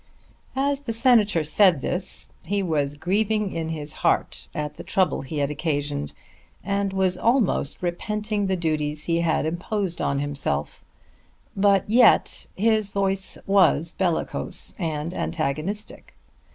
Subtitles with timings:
[0.55, 5.37] As the Senator said this he was grieving in his heart at the trouble he
[5.37, 6.13] had occasioned,
[6.63, 10.83] and was almost repenting the duties he had imposed on himself;
[11.55, 16.15] but, yet, his voice was bellicose and antagonistic.